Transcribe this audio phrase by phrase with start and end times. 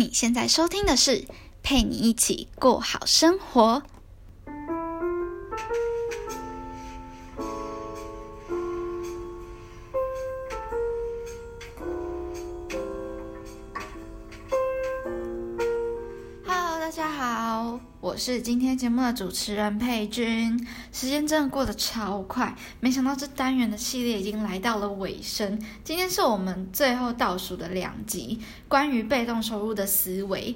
[0.00, 1.26] 你现在收听的是
[1.62, 3.82] 陪你一起过好生活。
[18.20, 20.66] 是今天节目的主持人佩君。
[20.92, 25.58] 时间真的过得超快，没想到这单元的系列已经来到了尾声。
[25.82, 30.54] 今天是我们最后倒数的两集，关于被动收入的思维。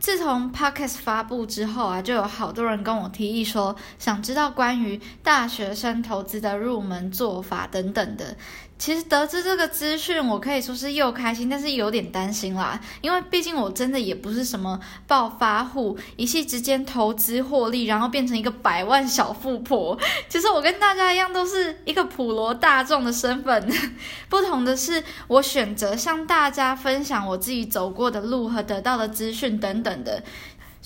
[0.00, 8.36] 自从 Podcast 发布之后啊，就有好多人跟我提议说，想知道关于大学生投资的入门做法等等的。
[8.76, 12.78] 其实得知这个资讯，我可以说是又开心，但是有点担心啦。
[13.00, 19.98] 因为毕竟我真的也不是什么暴发户，一夕之间投资获利，然后变成一个百万小富婆。
[20.28, 23.72] 其实我跟大家一样，都是一个普罗大众的身份。
[24.28, 30.22] 不同的是，我选择向大家分享我自己走过的路和得到的资讯等等的。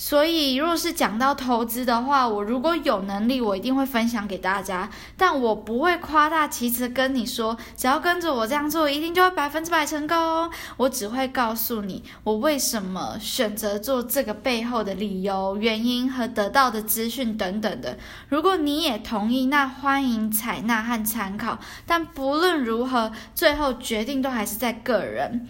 [0.00, 4.88] 所以，若是讲到投资的话，我如果有能力，我一定会分享给大家。
[5.16, 10.50] 但我不会夸大其词跟你说，只要跟着我这样做，一定就会百分之百成功哦。
[10.76, 17.98] 我只会告诉你，我为什么选择做这个背后的理由、原因和得到的资讯等等的。
[18.28, 21.58] 如果你也同意，那欢迎采纳和参考。
[21.86, 25.48] 但不论如何，最后决定都还是在个人。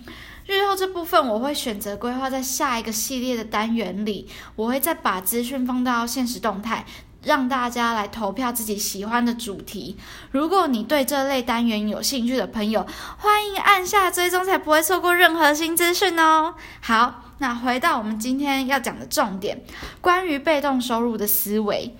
[0.48, 6.86] 日后这部分我会选择规划在下一个系列的单元里，我会再把资讯放到现实动态，
[7.22, 9.98] 让大家来投票自己喜欢的主题。
[10.30, 12.86] 如果你对这类单元有兴趣的朋友，
[13.18, 16.54] 欢迎按下追踪，才不会错过任何新资讯哦。
[16.80, 19.62] 好，那回到我们今天要讲的重点，
[20.00, 21.94] 关于被动收入的思维。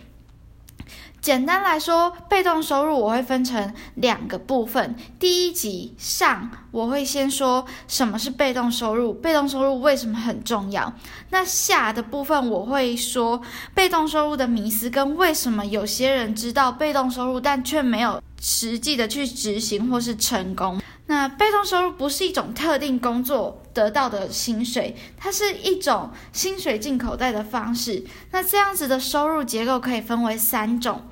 [1.28, 4.96] 简单来说，被动收入我会分成两个部分。
[5.18, 10.90] 第一集上，我会先说什么是被动收入，被动收入为什么很重要。
[11.28, 13.42] 那下的部分，我会说
[13.74, 20.80] 被动收入的迷思跟为什么有些人知道被动收入，但却没有实际的去执行或是成功。
[21.08, 28.04] 那被动收入不是一种特定工作得到的薪水，它是一种薪水进口袋的方式。
[28.30, 31.08] 那这样子的收入结构可以分为三种：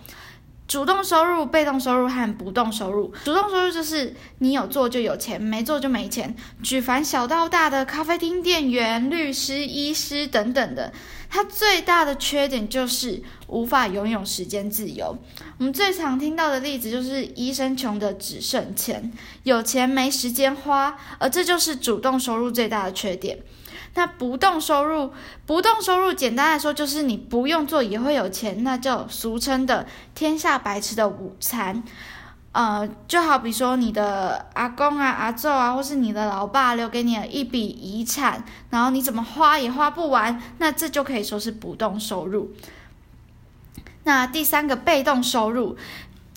[0.69, 3.13] 主动收入、被动收入和不动收入。
[3.25, 6.35] 主动收入就是你有做就有钱，没做就没钱。
[6.63, 10.93] 举凡小到大的咖啡厅店员、律师、医师等等的。
[11.29, 15.17] 它最大的缺点就是无法拥有时间自由。
[15.59, 19.13] 我们最常听到的例子就是医生穷的只剩钱，
[19.43, 23.39] 有钱没时间花，而这就是主动收入最大的缺点。
[23.97, 25.13] 那不动收入，
[25.47, 31.83] 不动收入简单来说就是你不用做也会有钱，那就俗称的天下白吃的午餐。
[32.53, 42.53] 呃，就好比说你的阿公啊、阿祖啊，或是你的老爸留给你的一笔遗产，然后你怎么花也花不完，那这就可以说是不动收入。
[44.05, 45.77] 那第三个被动收入。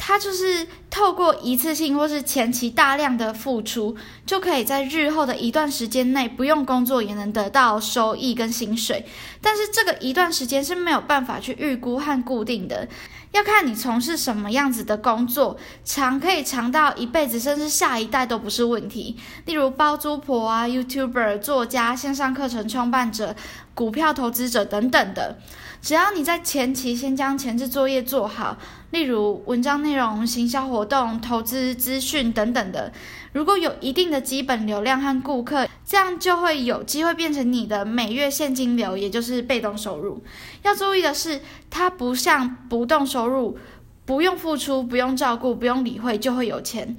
[0.02, 3.96] 它就是透过一次性或是前期大量的付出，
[4.26, 9.06] 就可以在日后的一段时间内不用工作也能得到收益跟薪水。
[9.42, 12.88] 但是这个一段时间是没有办法去预估和固定的，
[13.32, 19.16] 要看你从事什么样子的工作，长可以长到一辈子，甚至下一代都不是问题。
[19.46, 23.36] 例如包租婆啊、YouTuber、作家、线上课程创办者、
[23.76, 25.38] 股票投资者等等的。
[25.82, 28.58] 只要你在前期先将前置作业做好，
[28.92, 32.94] 例如文章内容、行销活活动、投资资讯等等的，
[33.34, 40.24] 如果有一定的基本流量和顾客，这样就会有机会变成你的每月现金流，也就是被动收入。
[40.64, 43.60] 要注意的是，它不像不动收入，
[44.06, 46.96] 不用付出、不用照顾、不用理会就会有钱，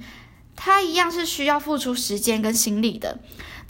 [0.55, 3.17] 它一样是需要付出时间跟心力的。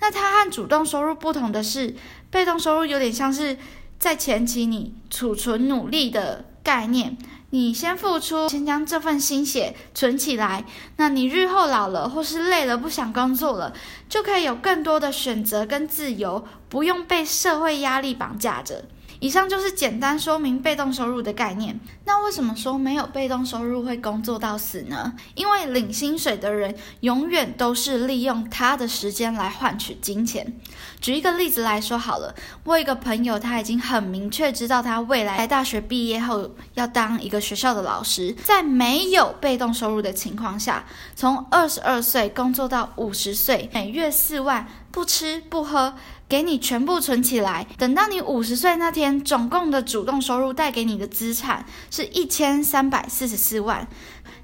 [0.01, 1.95] 那它和主动收入不同的是，
[2.29, 3.57] 被动收入有点像是。
[3.97, 7.15] 在前期，你储存努力的概念，
[7.51, 10.65] 你先付出，先将这份心血存起来。
[10.95, 13.73] 那你日后老了或是累了，不想工作了，
[14.09, 18.85] 就可以有更多的选择跟自由，不用被社会压力绑架着。
[19.21, 21.79] 以上就是简单说明被动收入的概念。
[22.05, 25.13] 那为什么说没有被动收入会工作到死呢？
[25.35, 30.59] 因为领薪水的人永远都是利用他的时间来换取金钱。
[30.99, 32.33] 举一个例子来说好了，
[32.63, 40.83] 我一个朋友他已经很明确知道他未来大学毕业后要当一个学校的老师，在没有被动收入的情况下，
[41.15, 45.93] 从二十二岁工作到五十岁，每月四万，不吃不喝。
[46.29, 53.85] 给你全部存起来，等到你五十岁那天，总共的主动收入带给你的资产是一千三百四十四万。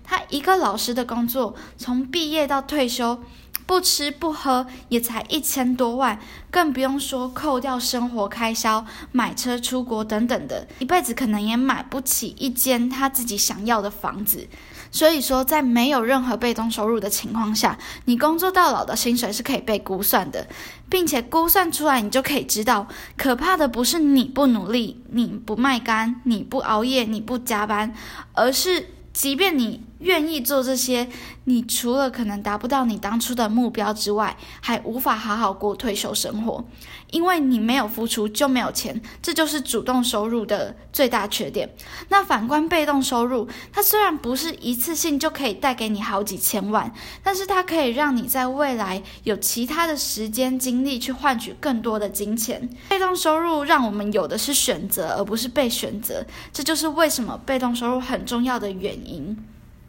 [0.04, 3.24] 他一个老师的工作，从毕业到退休，
[3.66, 6.20] 不吃不喝也才一千多万，
[6.52, 14.50] 更不用说扣掉生活开销、买车出国等等的，一辈子可能也买不起一间他自己想要的房子。
[14.92, 20.48] 所以说，在没有任何被动收入的情况下，你工作到老的薪水是可以被估算的，
[20.90, 22.88] 并且估算出来，你就可以知道，
[23.18, 27.94] 可怕的不是你不努力、你不卖干、你不熬夜、你不加班，
[28.34, 31.08] 而是即便你愿意做这些，
[31.46, 36.64] 你除了可能达不到你当初的目标之外，还无法好好过退休生活。
[37.12, 41.74] 因为你没有付出就没有钱，这就是主动收入的最大缺点。
[42.10, 52.70] 那反观被动收入，它虽然不是一次性就可以带给你好几千万，但是它可以让你在未来有其他的时间精力去换取更多的金钱。
[52.90, 59.38] 被动收入让我们有的是选择，而不是被选择，这就是为什么被动收入很重要的原因。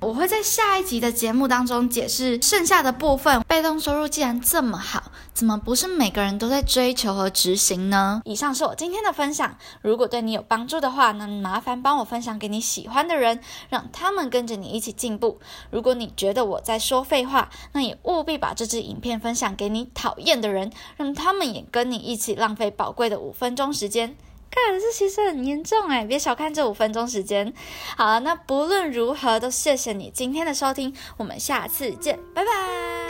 [0.00, 3.42] 我会在下一集的节目当中解释剩下的部分。
[3.48, 8.22] 被动收入既然这么好，怎么不是每个人都在追求和执行呢？
[8.24, 13.40] 以上是我今天的分享，如果对你有帮助的话，那麻烦帮我分享给你喜欢的人，
[13.70, 15.40] 让他们跟着你一起进步。
[15.70, 24.16] 如果你觉得我在说废话，那也务必把这支影片分享给你讨厌的人，让他们也跟你一起浪费宝贵的五分钟时间。
[24.50, 27.52] 看，这其实很严重哎，别小看这五分钟时间。
[27.96, 33.07] 好了，那不论如何，都谢谢你今天的收听，我们下次见，拜拜。